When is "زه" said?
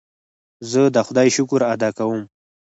0.71-0.81